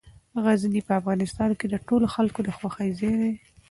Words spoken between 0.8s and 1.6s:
په افغانستان